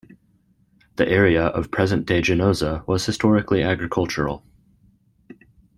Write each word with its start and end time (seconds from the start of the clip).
The 0.95 1.07
area 1.07 1.43
of 1.49 1.69
present-day 1.69 2.23
Ginoza 2.23 2.83
was 2.87 3.05
historically 3.05 3.61
agricultural. 3.61 4.43